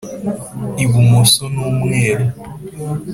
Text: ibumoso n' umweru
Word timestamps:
ibumoso 0.83 1.43
n' 1.55 1.57
umweru 1.67 2.25